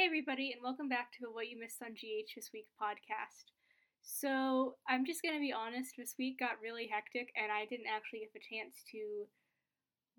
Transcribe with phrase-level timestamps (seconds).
[0.00, 3.52] Hey, everybody, and welcome back to the What You Missed on GH This Week podcast.
[4.00, 7.92] So, I'm just going to be honest, this week got really hectic, and I didn't
[7.92, 9.28] actually get the chance to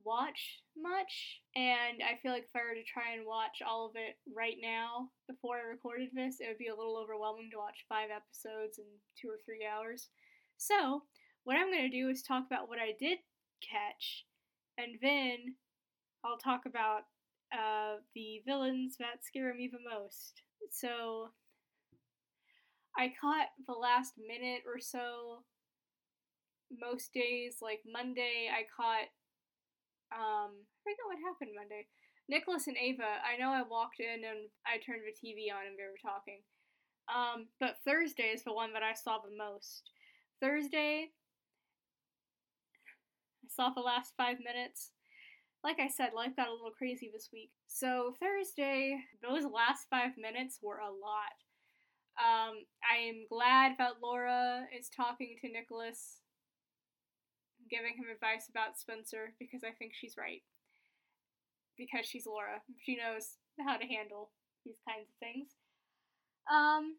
[0.05, 1.41] watch much.
[1.57, 4.61] And I feel like if I were to try and watch all of it right
[4.61, 8.77] now before I recorded this, it would be a little overwhelming to watch five episodes
[8.77, 8.85] in
[9.17, 10.13] two or three hours.
[10.61, 11.09] So,
[11.41, 13.17] what I'm going to do is talk about what I did
[13.65, 14.29] catch,
[14.77, 15.57] and then
[16.21, 17.09] I'll talk about
[17.51, 20.41] uh, the villains that scare me the most.
[20.71, 21.29] So
[22.97, 25.43] I caught the last minute or so
[26.79, 27.57] most days.
[27.61, 29.09] Like Monday, I caught.
[30.11, 31.87] Um, I forget what happened Monday.
[32.29, 33.19] Nicholas and Ava.
[33.23, 36.39] I know I walked in and I turned the TV on and they were talking.
[37.11, 39.91] Um, but Thursday is the one that I saw the most.
[40.39, 41.11] Thursday,
[43.43, 44.91] I saw the last five minutes
[45.63, 47.51] like I said, life got a little crazy this week.
[47.67, 51.37] So Thursday, those last five minutes were a lot.
[52.17, 56.21] Um, I am glad that Laura is talking to Nicholas,
[57.69, 60.41] giving him advice about Spencer because I think she's right.
[61.77, 64.31] Because she's Laura, she knows how to handle
[64.65, 65.49] these kinds of things.
[66.51, 66.97] Um,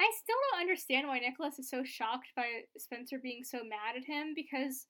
[0.00, 4.06] I still don't understand why Nicholas is so shocked by Spencer being so mad at
[4.06, 4.86] him because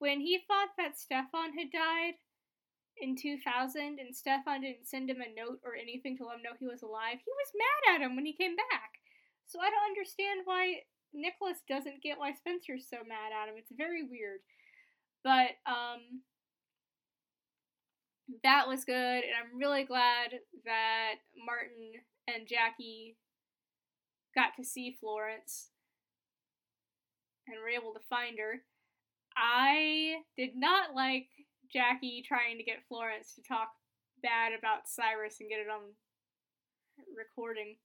[0.00, 2.16] when he thought that Stefan had died
[3.00, 6.56] in 2000 and Stefan didn't send him a note or anything to let him know
[6.58, 8.98] he was alive, he was mad at him when he came back.
[9.46, 13.56] So I don't understand why Nicholas doesn't get why Spencer's so mad at him.
[13.58, 14.40] It's very weird.
[15.22, 16.24] But um
[18.42, 20.32] that was good and I'm really glad
[20.64, 23.16] that Martin and Jackie
[24.34, 25.68] got to see Florence
[27.46, 28.62] and were able to find her.
[29.36, 31.28] I did not like
[31.72, 33.68] Jackie trying to get Florence to talk
[34.22, 35.94] bad about Cyrus and get it on
[37.16, 37.76] recording.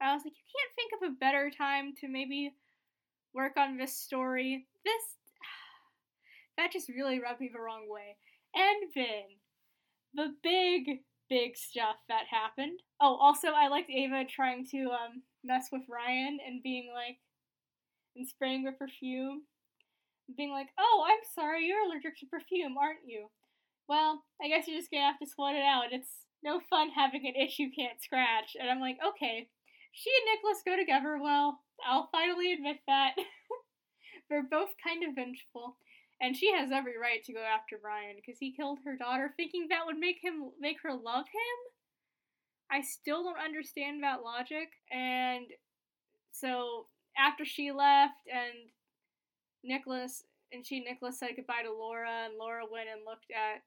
[0.00, 2.54] I was like, you can't think of a better time to maybe
[3.34, 4.66] work on this story.
[4.84, 5.02] This
[6.56, 8.16] that just really rubbed me the wrong way.
[8.54, 9.24] And then
[10.14, 12.80] the big, big stuff that happened.
[13.00, 17.18] Oh, also I liked Ava trying to um, mess with Ryan and being like
[18.16, 19.42] and spraying with perfume
[20.36, 23.30] being like, "Oh, I'm sorry, you're allergic to perfume, aren't you?"
[23.88, 25.92] Well, I guess you're just gonna have to sweat it out.
[25.92, 28.56] It's no fun having an itch you can't scratch.
[28.58, 29.48] And I'm like, okay,
[29.92, 31.60] she and Nicholas go together well.
[31.86, 33.14] I'll finally admit that.
[34.28, 35.76] They're both kind of vengeful.
[36.20, 39.68] And she has every right to go after Ryan because he killed her daughter, thinking
[39.68, 41.58] that would make him make her love him.
[42.70, 44.68] I still don't understand that logic.
[44.92, 45.46] And
[46.30, 46.86] so
[47.18, 48.70] after she left and
[49.62, 53.62] Nicholas and she Nicholas said goodbye to Laura, and Laura went and looked at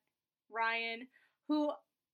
[0.52, 1.08] Ryan,
[1.48, 1.72] who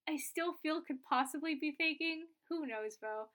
[0.08, 2.26] I still feel could possibly be faking.
[2.50, 3.26] Who knows though?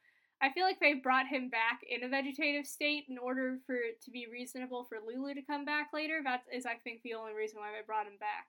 [0.43, 4.03] I feel like they brought him back in a vegetative state in order for it
[4.03, 6.21] to be reasonable for Lulu to come back later.
[6.22, 8.47] That is, I think, the only reason why they brought him back.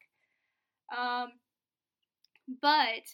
[0.97, 1.31] Um,
[2.61, 3.05] but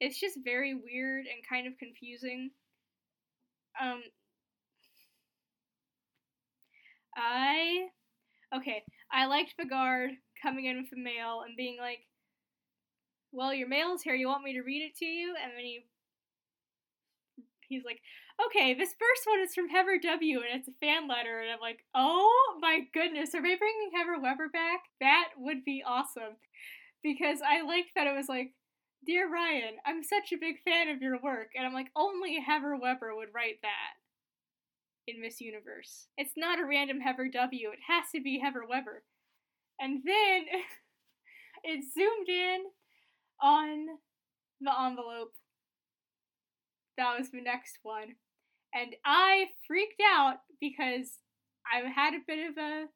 [0.00, 2.50] it's just very weird and kind of confusing.
[3.80, 4.02] Um,
[7.16, 7.88] I
[8.56, 10.10] okay, I liked guard
[10.42, 12.06] coming in with the mail and being like,
[13.32, 14.14] "Well, your mail's here.
[14.14, 15.86] You want me to read it to you?" And then he
[17.68, 18.00] he's like,
[18.46, 20.40] "Okay, this first one is from Heather W.
[20.40, 24.18] and it's a fan letter." And I'm like, "Oh my goodness, are they bringing Heather
[24.18, 24.84] Webber back?
[25.00, 26.36] That would be awesome."
[27.02, 28.54] Because I liked that it was like,
[29.04, 32.76] "Dear Ryan, I'm such a big fan of your work," and I'm like, "Only Heather
[32.76, 33.94] Webber would write that."
[35.06, 36.08] In Miss Universe.
[36.18, 37.70] It's not a random Heather W.
[37.70, 39.04] It has to be Heather Webber.
[39.78, 40.44] And then
[41.64, 42.64] it zoomed in
[43.40, 43.86] on
[44.60, 45.32] the envelope.
[46.96, 48.16] That was the next one.
[48.74, 51.18] And I freaked out because
[51.72, 52.86] I had a bit of a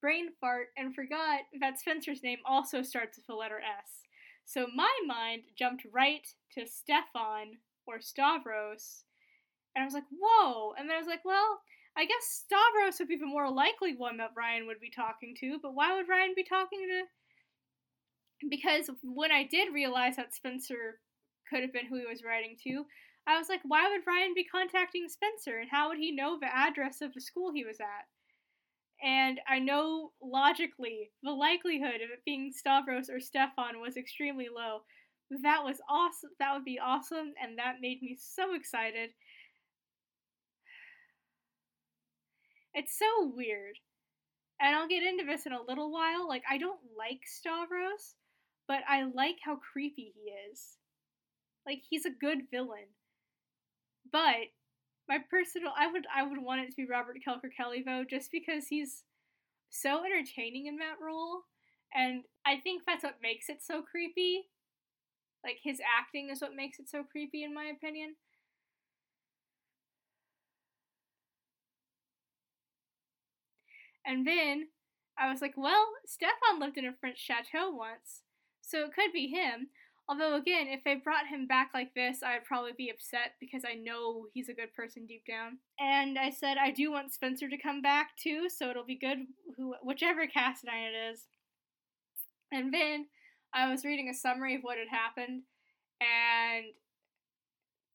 [0.00, 4.02] brain fart and forgot that Spencer's name also starts with the letter S.
[4.44, 9.04] So my mind jumped right to Stefan or Stavros
[9.74, 10.74] and I was like, whoa.
[10.78, 11.60] And then I was like, well,
[11.96, 15.58] I guess Stavros would be the more likely one that Ryan would be talking to,
[15.62, 18.48] but why would Ryan be talking to?
[18.48, 21.00] Because when I did realize that Spencer
[21.48, 22.86] could have been who he was writing to,
[23.26, 25.58] I was like, why would Ryan be contacting Spencer?
[25.58, 28.08] And how would he know the address of the school he was at?
[29.02, 34.82] And I know logically the likelihood of it being Stavros or Stefan was extremely low.
[35.42, 36.30] That was awesome.
[36.38, 39.10] That would be awesome, and that made me so excited.
[42.74, 43.78] It's so weird.
[44.60, 46.28] And I'll get into this in a little while.
[46.28, 48.14] Like, I don't like Stavros,
[48.68, 50.76] but I like how creepy he is.
[51.66, 52.88] Like he's a good villain.
[54.10, 54.50] But
[55.08, 58.30] my personal I would I would want it to be Robert Kelker Kelly though, just
[58.30, 59.04] because he's
[59.70, 61.42] so entertaining in that role.
[61.94, 64.48] And I think that's what makes it so creepy.
[65.44, 68.14] Like his acting is what makes it so creepy in my opinion.
[74.06, 74.68] And then
[75.18, 78.22] I was like, well, Stefan lived in a French chateau once,
[78.60, 79.68] so it could be him.
[80.08, 83.74] Although, again, if they brought him back like this, I'd probably be upset because I
[83.74, 85.58] know he's a good person deep down.
[85.78, 89.18] And I said I do want Spencer to come back too, so it'll be good,
[89.56, 91.28] who, whichever cast it is.
[92.50, 93.06] And then
[93.54, 95.42] I was reading a summary of what had happened,
[96.00, 96.66] and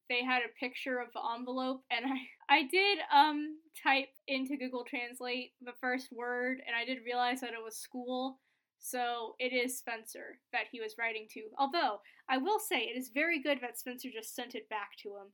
[0.09, 2.18] they had a picture of the envelope, and I
[2.50, 7.54] I did um type into Google Translate the first word, and I did realize that
[7.54, 8.39] it was school.
[8.80, 11.42] So it is Spencer that he was writing to.
[11.57, 12.00] Although,
[12.30, 15.33] I will say, it is very good that Spencer just sent it back to him.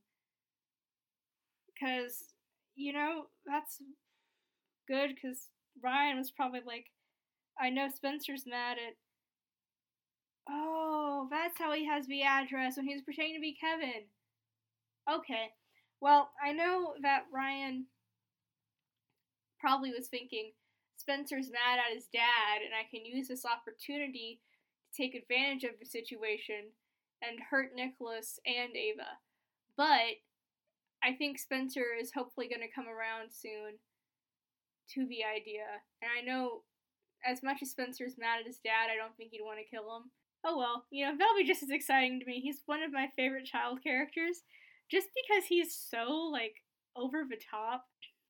[1.68, 2.32] Because,
[2.74, 3.82] you know, that's
[4.88, 5.48] good, because
[5.82, 6.86] Ryan was probably like,
[7.60, 8.94] I know Spencer's mad at.
[10.48, 14.04] Oh, that's how he has the address when he's pretending to be Kevin.
[15.10, 15.50] Okay.
[16.00, 17.86] Well, I know that Ryan
[19.60, 20.52] probably was thinking,
[20.96, 24.40] Spencer's mad at his dad, and I can use this opportunity
[24.92, 26.72] to take advantage of the situation
[27.22, 29.18] and hurt Nicholas and Ava.
[29.76, 30.20] But
[31.02, 33.80] I think Spencer is hopefully going to come around soon
[34.94, 35.80] to the idea.
[36.00, 36.62] And I know
[37.24, 39.96] as much as Spencer's mad at his dad, I don't think he'd want to kill
[39.96, 40.10] him.
[40.44, 42.40] Oh well, you know, that'll be just as exciting to me.
[42.40, 44.42] He's one of my favorite child characters
[44.90, 46.56] just because he's so, like,
[46.96, 47.84] over the top.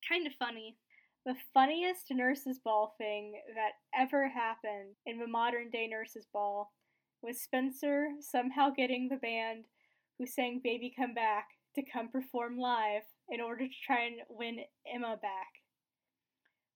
[0.09, 0.77] Kind of funny.
[1.27, 6.73] The funniest nurses' ball thing that ever happened in the modern day nurses' ball
[7.23, 9.65] was Spencer somehow getting the band
[10.19, 14.59] who sang Baby Come Back to come perform live in order to try and win
[14.87, 15.49] Emma back.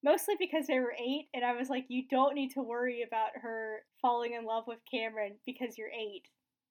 [0.03, 3.31] Mostly because they were eight, and I was like, you don't need to worry about
[3.43, 6.23] her falling in love with Cameron because you're eight.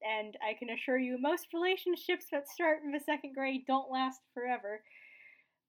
[0.03, 4.21] And I can assure you, most relationships that start in the second grade don't last
[4.33, 4.81] forever.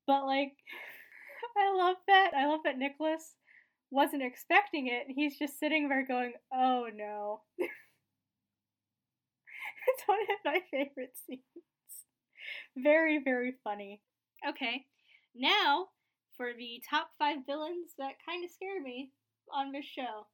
[0.06, 0.52] But, like,
[1.56, 2.32] I love that.
[2.36, 3.34] I love that Nicholas
[3.90, 5.06] wasn't expecting it.
[5.08, 7.40] He's just sitting there going, oh no.
[7.58, 7.68] it's
[10.06, 11.42] one of my favorite scenes.
[12.76, 14.00] Very, very funny.
[14.48, 14.84] Okay,
[15.34, 15.88] now
[16.36, 19.10] for the top five villains that kind of scare me
[19.52, 20.26] on this show.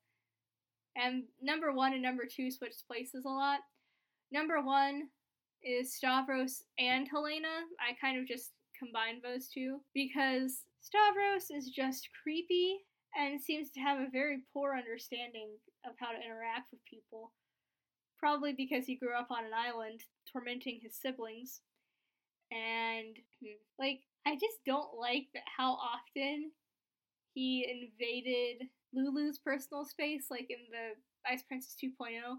[0.97, 3.61] And number one and number two switch places a lot.
[4.33, 5.09] Number one
[5.63, 7.65] is Stavros and Helena.
[7.81, 12.81] I kind of just combined those two because Stavros is just creepy
[13.17, 15.51] and seems to have a very poor understanding
[15.87, 17.33] of how to interact with people.
[18.19, 20.01] Probably because he grew up on an island
[20.31, 21.61] tormenting his siblings.
[22.51, 26.51] And, hmm, like, I just don't like that how often
[27.35, 32.39] he invaded Lulu's personal space, like in the Ice Princess 2.0.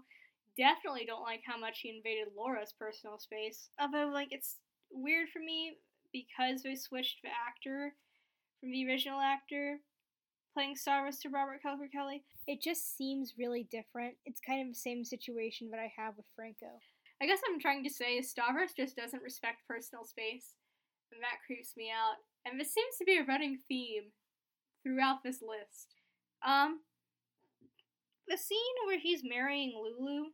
[0.56, 3.68] Definitely don't like how much he invaded Laura's personal space.
[3.78, 4.56] Although, like, it's
[4.90, 5.76] weird for me
[6.12, 7.92] because they switched the actor
[8.60, 9.78] from the original actor
[10.54, 12.24] playing Stavros to Robert Kelker Kelly.
[12.46, 14.14] It just seems really different.
[14.24, 16.80] It's kind of the same situation that I have with Franco.
[17.20, 20.54] I guess I'm trying to say is Stavros just doesn't respect personal space,
[21.12, 22.16] and that creeps me out.
[22.46, 24.12] And this seems to be a running theme
[24.82, 25.94] throughout this list.
[26.46, 26.80] Um,
[28.28, 30.30] the scene where he's marrying Lulu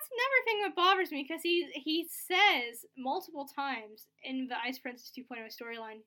[0.00, 4.78] that's another thing that bothers me because he he says multiple times in the Ice
[4.78, 6.00] Princess 2.0 storyline,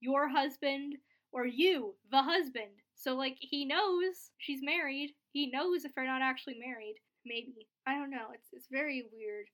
[0.00, 0.96] your husband
[1.32, 2.82] or you, the husband.
[2.94, 5.14] So like he knows she's married.
[5.32, 6.96] He knows if they're not actually married.
[7.26, 8.28] Maybe I don't know.
[8.34, 9.46] It's it's very weird.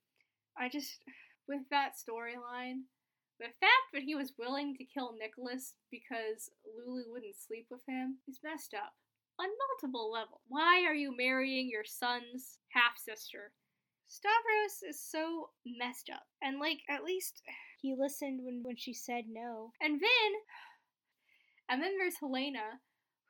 [0.59, 1.01] I just
[1.49, 2.85] with that storyline,
[3.41, 8.19] the fact that he was willing to kill Nicholas because Lulu wouldn't sleep with him
[8.29, 8.93] is messed up
[9.39, 10.41] on multiple levels.
[10.49, 13.53] Why are you marrying your son's half sister?
[14.09, 16.27] Stavros is so messed up.
[16.43, 17.43] And like at least
[17.81, 19.73] he listened when, when she said no.
[19.81, 20.31] And then
[21.69, 22.81] and then there's Helena,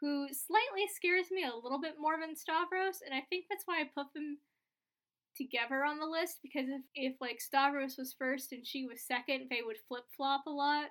[0.01, 3.81] who slightly scares me a little bit more than Stavros, and I think that's why
[3.81, 4.39] I put them
[5.37, 9.47] together on the list because if, if like Stavros was first and she was second,
[9.51, 10.91] they would flip flop a lot.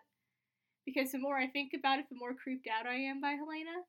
[0.85, 3.87] Because the more I think about it, the more creeped out I am by Helena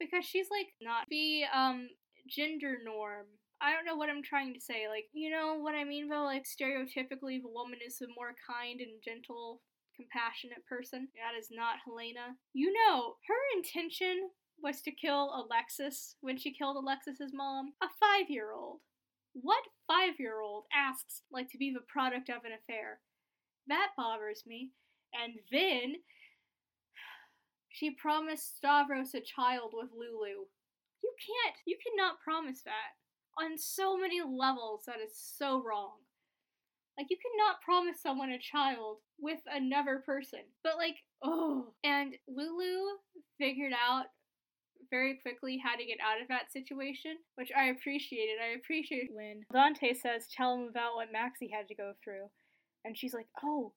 [0.00, 1.88] because she's like not the um
[2.28, 3.26] gender norm.
[3.60, 4.88] I don't know what I'm trying to say.
[4.88, 6.24] Like, you know what I mean though?
[6.24, 9.60] Like stereotypically the woman is the more kind and gentle,
[9.94, 11.08] compassionate person.
[11.14, 12.36] That is not Helena.
[12.54, 14.30] You know, her intention
[14.62, 17.72] was to kill Alexis when she killed Alexis's mom.
[17.82, 18.80] A five year old.
[19.32, 23.00] What five five year old asks, like, to be the product of an affair.
[23.66, 24.70] That bothers me.
[25.12, 25.96] And then
[27.70, 30.44] she promised Stavros a child with Lulu.
[31.02, 32.98] You can't, you cannot promise that.
[33.42, 35.98] On so many levels, that is so wrong.
[36.98, 40.40] Like, you cannot promise someone a child with another person.
[40.62, 41.72] But, like, oh.
[41.84, 42.98] And Lulu
[43.38, 44.06] figured out
[44.90, 48.36] very quickly how to get out of that situation, which I appreciated.
[48.42, 52.28] I appreciate when Dante says, Tell him about what Maxie had to go through.
[52.84, 53.72] And she's like, Oh,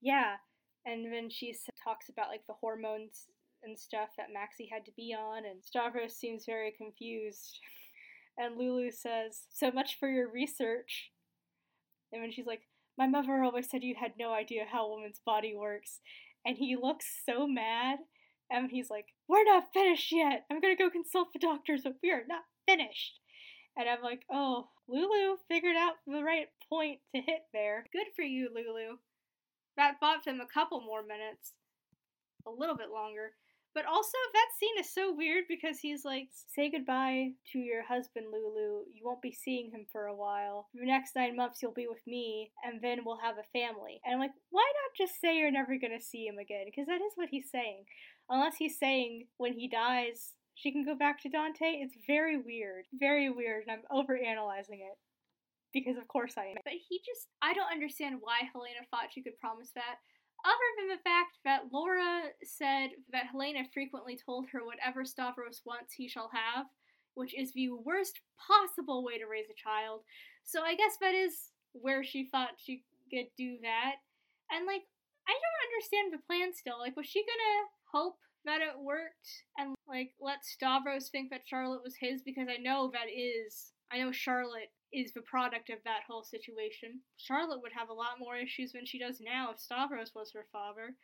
[0.00, 0.36] yeah.
[0.84, 3.28] And then she talks about like the hormones
[3.62, 7.60] and stuff that Maxie had to be on, and Stavros seems very confused.
[8.38, 11.10] and Lulu says, So much for your research.
[12.12, 12.62] And when she's like,
[12.98, 16.00] My mother always said you had no idea how a woman's body works.
[16.44, 17.98] And he looks so mad.
[18.50, 20.44] And he's like, We're not finished yet.
[20.50, 23.20] I'm gonna go consult the doctors, but we are not finished.
[23.76, 27.86] And I'm like, Oh, Lulu figured out the right point to hit there.
[27.92, 28.96] Good for you, Lulu.
[29.76, 31.54] That bought them a couple more minutes.
[32.46, 33.32] A little bit longer.
[33.74, 38.26] But also, that scene is so weird because he's like, say goodbye to your husband,
[38.30, 38.84] Lulu.
[38.92, 40.68] You won't be seeing him for a while.
[40.72, 44.00] For the next nine months, you'll be with me, and then we'll have a family.
[44.04, 46.66] And I'm like, why not just say you're never gonna see him again?
[46.66, 47.84] Because that is what he's saying.
[48.28, 51.80] Unless he's saying when he dies, she can go back to Dante.
[51.80, 52.84] It's very weird.
[52.92, 54.98] Very weird, and I'm overanalyzing it
[55.72, 56.56] because of course I am.
[56.64, 59.96] But he just, I don't understand why Helena thought she could promise that.
[60.44, 65.94] Other than the fact that Laura said that Helena frequently told her whatever Stavros wants
[65.94, 66.66] he shall have,
[67.14, 70.00] which is the worst possible way to raise a child.
[70.42, 73.96] So I guess that is where she thought she could do that.
[74.50, 74.82] And like,
[75.28, 76.78] I don't understand the plan still.
[76.80, 81.84] Like, was she gonna hope that it worked and like let Stavros think that Charlotte
[81.84, 82.22] was his?
[82.22, 87.00] Because I know that is, I know Charlotte is the product of that whole situation.
[87.16, 90.46] Charlotte would have a lot more issues than she does now if Stavros was her
[90.52, 90.94] father.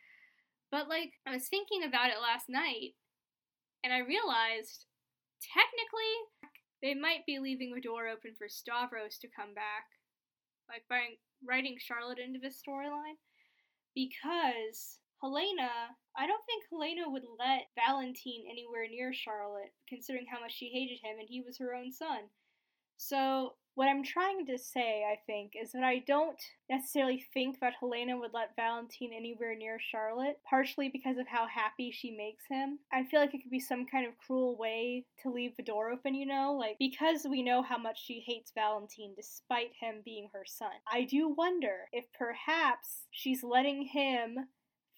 [0.71, 2.93] But, like, I was thinking about it last night,
[3.83, 4.85] and I realized
[5.41, 9.89] technically they might be leaving the door open for Stavros to come back.
[10.69, 13.17] Like, by writing Charlotte into this storyline.
[13.95, 20.53] Because Helena, I don't think Helena would let Valentine anywhere near Charlotte, considering how much
[20.53, 22.29] she hated him and he was her own son.
[23.01, 26.39] So what I'm trying to say, I think, is that I don't
[26.69, 31.91] necessarily think that Helena would let Valentine anywhere near Charlotte, partially because of how happy
[31.91, 32.79] she makes him.
[32.91, 35.91] I feel like it could be some kind of cruel way to leave the door
[35.91, 36.57] open, you know?
[36.59, 40.73] Like, because we know how much she hates Valentine despite him being her son.
[40.91, 44.49] I do wonder if perhaps she's letting him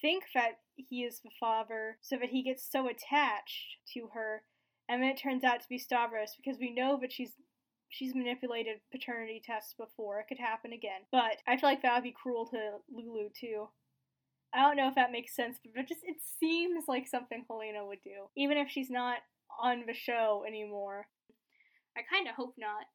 [0.01, 4.41] think that he is the father so that he gets so attached to her
[4.89, 7.33] and then it turns out to be Stavros because we know that she's
[7.91, 10.19] she's manipulated paternity tests before.
[10.19, 11.01] It could happen again.
[11.11, 13.67] But I feel like that would be cruel to Lulu too.
[14.53, 17.85] I don't know if that makes sense, but it just it seems like something Helena
[17.85, 19.19] would do, even if she's not
[19.61, 21.07] on the show anymore.
[21.95, 22.87] I kind of hope not.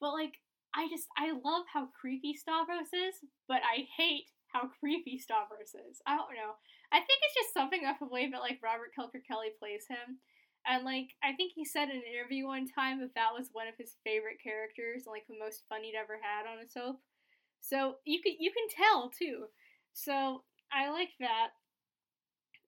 [0.00, 0.40] But like,
[0.74, 3.16] I just I love how creepy Stavros is,
[3.48, 6.00] but I hate how creepy Stavros is.
[6.06, 6.56] I don't know.
[6.92, 10.20] I think it's just something of the way that like Robert Kelker Kelly plays him.
[10.66, 13.68] And like I think he said in an interview one time that that was one
[13.68, 17.00] of his favorite characters, and like the most fun he'd ever had on a soap.
[17.60, 19.46] So you can you can tell too.
[19.92, 20.42] So
[20.72, 21.48] I like that.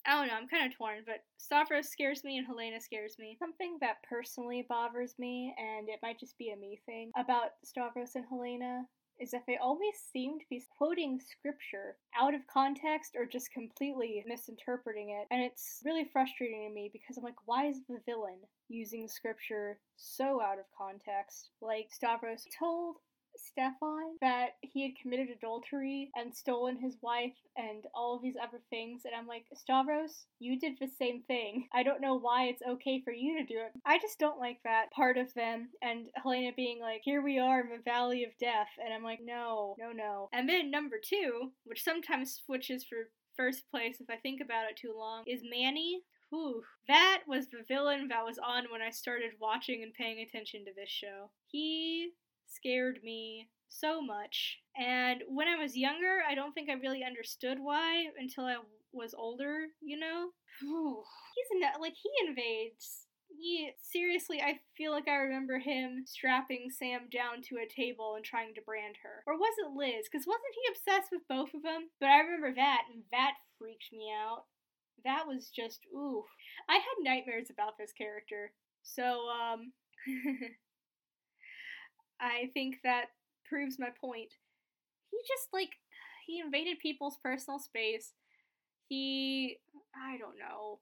[0.06, 3.36] I don't know, I'm kind of torn, but Stavros scares me and Helena scares me.
[3.38, 8.14] Something that personally bothers me, and it might just be a me thing, about Stavros
[8.14, 8.84] and Helena
[9.20, 14.24] is that they always seem to be quoting scripture out of context or just completely
[14.26, 15.26] misinterpreting it.
[15.30, 19.78] And it's really frustrating to me because I'm like, why is the villain using scripture
[19.96, 21.50] so out of context?
[21.60, 22.96] Like, Stavros told
[23.36, 28.60] Stefan that he had committed adultery and stolen his wife and all of these other
[28.70, 29.02] things.
[29.04, 31.68] And I'm like, Stavros, you did the same thing.
[31.72, 33.72] I don't know why it's okay for you to do it.
[33.84, 35.68] I just don't like that part of them.
[35.82, 38.68] And Helena being like, here we are in the valley of death.
[38.82, 40.28] And I'm like, no, no, no.
[40.32, 44.76] And then number two, which sometimes switches for first place if I think about it
[44.76, 46.02] too long, is Manny.
[46.30, 50.64] Whew, that was the villain that was on when I started watching and paying attention
[50.64, 51.30] to this show.
[51.46, 52.10] He
[52.54, 54.58] scared me so much.
[54.76, 58.56] And when I was younger, I don't think I really understood why until I
[58.92, 60.30] was older, you know?
[61.34, 63.06] He's not, like, he invades.
[63.28, 68.24] He, seriously, I feel like I remember him strapping Sam down to a table and
[68.24, 69.24] trying to brand her.
[69.26, 70.06] Or was it Liz?
[70.10, 71.90] Because wasn't he obsessed with both of them?
[72.00, 74.44] But I remember that, and that freaked me out.
[75.04, 76.24] That was just, ooh.
[76.68, 78.52] I had nightmares about this character.
[78.82, 79.72] So, um.
[82.20, 83.06] I think that
[83.44, 84.32] proves my point.
[85.10, 85.70] He just like
[86.26, 88.12] he invaded people's personal space.
[88.88, 89.58] He
[89.94, 90.80] I don't know.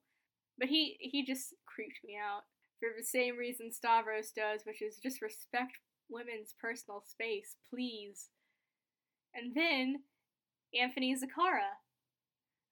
[0.59, 2.43] But he he just creeped me out
[2.81, 5.79] for the same reason Stavros does, which is just respect
[6.11, 8.29] women's personal space, please.
[9.35, 10.03] And then
[10.79, 11.79] Anthony Zacchara,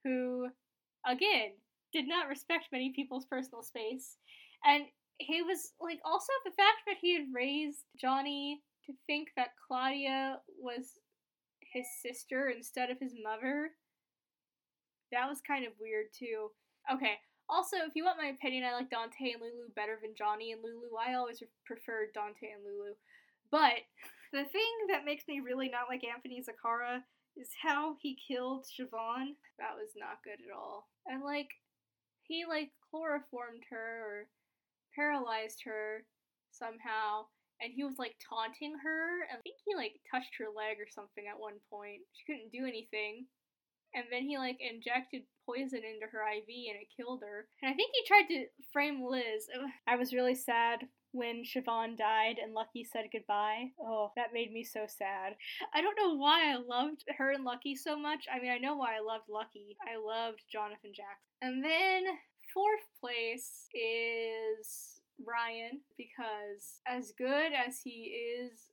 [0.04, 0.48] who
[1.06, 1.52] again
[1.92, 4.16] did not respect many people's personal space.
[4.64, 4.84] And
[5.20, 10.40] he was like also the fact that he had raised Johnny to think that Claudia
[10.58, 10.98] was
[11.72, 13.70] his sister instead of his mother.
[15.12, 16.50] That was kind of weird too.
[16.90, 17.18] Okay,
[17.50, 20.62] also, if you want my opinion, I like Dante and Lulu better than Johnny and
[20.62, 20.94] Lulu.
[20.94, 22.94] I always preferred Dante and Lulu.
[23.50, 23.82] But
[24.32, 27.02] the thing that makes me really not like Anthony Zacchara
[27.36, 29.34] is how he killed Siobhan.
[29.58, 30.88] That was not good at all.
[31.06, 31.50] And like,
[32.22, 34.16] he like chloroformed her or
[35.00, 36.04] paralyzed her
[36.52, 37.24] somehow
[37.60, 40.88] and he was like taunting her and I think he like touched her leg or
[40.92, 42.04] something at one point.
[42.12, 43.24] She couldn't do anything.
[43.94, 47.48] And then he like injected poison into her IV and it killed her.
[47.62, 49.48] And I think he tried to frame Liz.
[49.88, 53.72] I was really sad when Siobhan died and Lucky said goodbye.
[53.80, 55.34] Oh, that made me so sad.
[55.74, 58.26] I don't know why I loved her and Lucky so much.
[58.32, 59.76] I mean, I know why I loved Lucky.
[59.82, 61.26] I loved Jonathan Jackson.
[61.42, 62.04] And then
[62.52, 68.72] fourth place is Ryan because as good as he is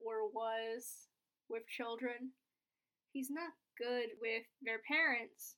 [0.00, 1.08] or was
[1.48, 2.32] with children,
[3.12, 5.56] he's not good with their parents.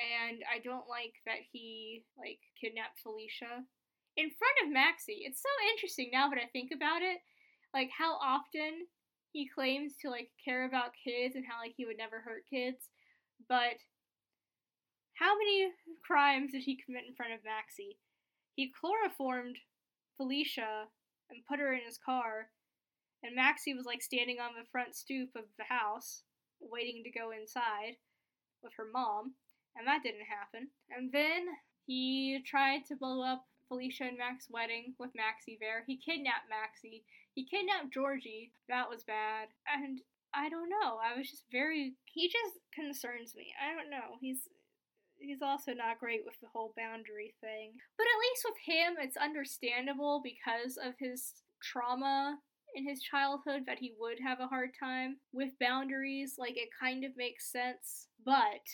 [0.00, 3.64] And I don't like that he like kidnapped Felicia
[4.16, 5.24] in front of Maxie.
[5.26, 7.18] It's so interesting now that I think about it,
[7.74, 8.86] like how often
[9.32, 12.88] he claims to like care about kids and how like he would never hurt kids,
[13.48, 13.78] but
[15.20, 15.68] how many
[16.00, 17.98] crimes did he commit in front of Maxie?
[18.56, 19.58] He chloroformed
[20.16, 20.88] Felicia
[21.28, 22.48] and put her in his car,
[23.22, 26.22] and Maxie was like standing on the front stoop of the house,
[26.58, 28.00] waiting to go inside
[28.62, 29.34] with her mom,
[29.76, 30.68] and that didn't happen.
[30.90, 31.46] And then
[31.86, 35.84] he tried to blow up Felicia and Mac's wedding with Maxie there.
[35.86, 37.04] He kidnapped Maxie.
[37.34, 38.52] He kidnapped Georgie.
[38.68, 39.48] That was bad.
[39.68, 40.00] And
[40.34, 40.98] I don't know.
[40.98, 41.94] I was just very.
[42.06, 43.52] He just concerns me.
[43.60, 44.18] I don't know.
[44.20, 44.48] He's.
[45.20, 47.72] He's also not great with the whole boundary thing.
[47.96, 52.38] But at least with him, it's understandable because of his trauma
[52.74, 56.36] in his childhood that he would have a hard time with boundaries.
[56.38, 58.08] Like, it kind of makes sense.
[58.24, 58.64] But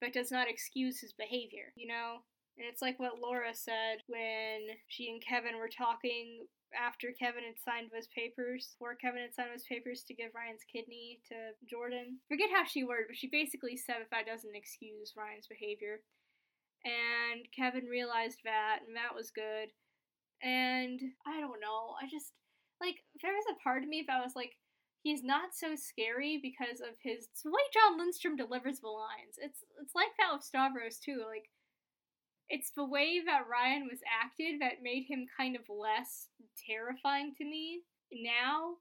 [0.00, 2.16] that does not excuse his behavior, you know?
[2.58, 7.58] And it's like what Laura said when she and Kevin were talking after Kevin had
[7.58, 12.18] signed those papers, before Kevin had signed those papers to give Ryan's kidney to Jordan.
[12.28, 16.00] Forget how she worded, but she basically said if that doesn't excuse Ryan's behavior.
[16.84, 19.70] And Kevin realized that, and that was good.
[20.42, 22.34] And I don't know, I just,
[22.80, 24.58] like, there was a part of me that was like,
[25.02, 29.34] he's not so scary because of his the Jon Lindstrom delivers the lines.
[29.38, 31.22] It's it's like that with Stavros too.
[31.26, 31.50] Like
[32.48, 36.28] it's the way that Ryan was acted that made him kind of less
[36.66, 37.82] terrifying to me.
[38.12, 38.76] Now,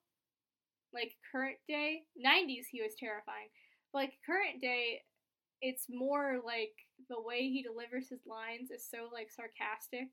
[0.94, 3.48] like current day, 90s he was terrifying.
[3.94, 5.02] Like current day,
[5.62, 6.74] it's more like
[7.10, 10.10] the way he delivers his lines is so like sarcastic.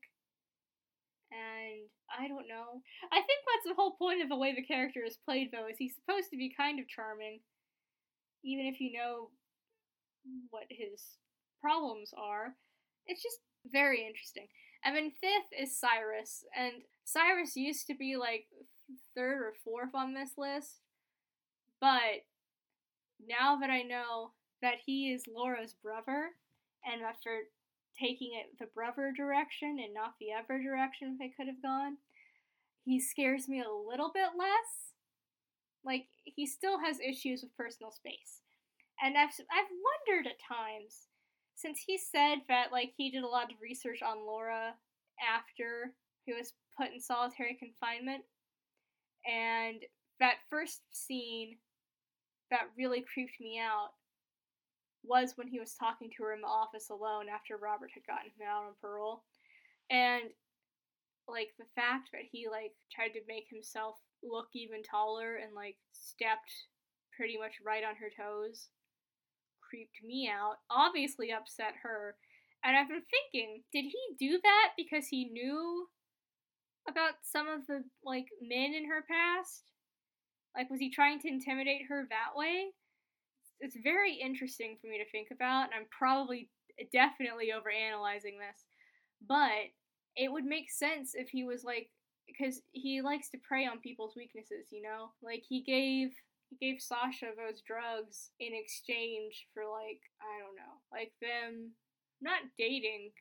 [1.31, 2.81] And I don't know.
[3.11, 5.77] I think that's the whole point of the way the character is played though, is
[5.77, 7.39] he's supposed to be kind of charming.
[8.43, 9.29] Even if you know
[10.49, 11.03] what his
[11.61, 12.55] problems are.
[13.07, 13.39] It's just
[13.71, 14.47] very interesting.
[14.83, 18.45] And then fifth is Cyrus, and Cyrus used to be like
[19.15, 20.79] third or fourth on this list,
[21.81, 22.23] but
[23.27, 24.31] now that I know
[24.61, 26.29] that he is Laura's brother,
[26.85, 27.49] and after
[27.99, 31.97] taking it the brother direction and not the other direction they could have gone,
[32.85, 34.93] he scares me a little bit less.
[35.83, 38.41] Like he still has issues with personal space,
[39.01, 39.71] and I've I've
[40.07, 41.08] wondered at times
[41.59, 44.73] since he said that like he did a lot of research on Laura
[45.19, 45.93] after
[46.25, 48.23] he was put in solitary confinement,
[49.27, 49.83] and
[50.19, 51.57] that first scene
[52.49, 53.91] that really creeped me out
[55.03, 58.31] was when he was talking to her in the office alone after Robert had gotten
[58.39, 59.23] him out on parole.
[59.89, 60.23] And
[61.27, 65.77] like the fact that he like tried to make himself look even taller and like
[65.91, 66.51] stepped
[67.15, 68.69] pretty much right on her toes
[69.69, 72.15] creeped me out, obviously upset her.
[72.63, 75.87] And I've been thinking, did he do that because he knew
[76.89, 79.63] about some of the like men in her past?
[80.55, 82.67] Like was he trying to intimidate her that way?
[83.61, 86.49] It's very interesting for me to think about, and I'm probably
[86.91, 88.65] definitely overanalyzing this.
[89.27, 89.71] But
[90.15, 91.89] it would make sense if he was like
[92.27, 95.11] because he likes to prey on people's weaknesses, you know?
[95.21, 96.11] Like he gave
[96.49, 101.71] he gave Sasha those drugs in exchange for like I don't know, like them
[102.21, 103.11] not dating.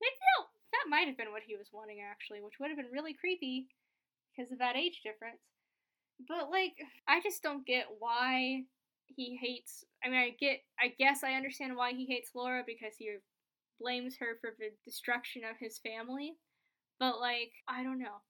[0.00, 2.92] Maybe no, that might have been what he was wanting actually, which would have been
[2.92, 3.68] really creepy
[4.30, 5.42] because of that age difference.
[6.26, 6.74] But like
[7.06, 8.64] I just don't get why
[9.06, 12.96] he hates I mean I get I guess I understand why he hates Laura because
[12.98, 13.14] he
[13.80, 16.34] blames her for the destruction of his family.
[16.98, 18.22] But like I don't know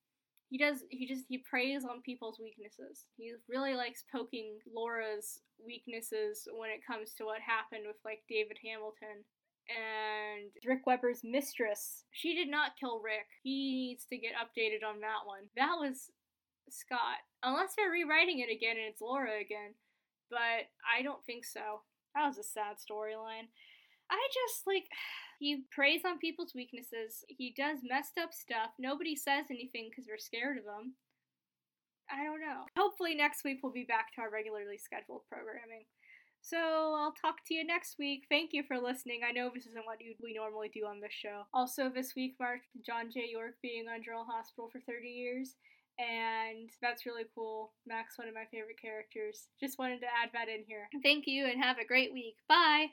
[0.52, 3.06] he does he just he preys on people's weaknesses.
[3.16, 8.58] He really likes poking laura's weaknesses when it comes to what happened with like david
[8.60, 9.24] hamilton
[9.72, 12.04] and rick webber's mistress.
[12.10, 13.32] She did not kill rick.
[13.42, 15.48] He needs to get updated on that one.
[15.56, 16.12] That was
[16.68, 17.24] scott.
[17.42, 19.72] Unless they're rewriting it again and it's laura again
[20.28, 21.80] but i don't think so.
[22.14, 23.48] That was a sad storyline
[24.12, 24.84] i just like
[25.40, 27.24] he preys on people's weaknesses.
[27.28, 28.70] He does messed up stuff.
[28.78, 30.94] Nobody says anything because they're scared of him.
[32.10, 32.68] I don't know.
[32.76, 35.84] Hopefully, next week we'll be back to our regularly scheduled programming.
[36.42, 38.26] So I'll talk to you next week.
[38.28, 39.20] Thank you for listening.
[39.26, 41.46] I know this isn't what we normally do on this show.
[41.54, 43.28] Also, this week marked John J.
[43.30, 45.54] York being on General Hospital for 30 years,
[46.00, 47.72] and that's really cool.
[47.86, 49.46] Mac, one of my favorite characters.
[49.60, 50.88] Just wanted to add that in here.
[51.02, 52.34] Thank you, and have a great week.
[52.48, 52.88] Bye!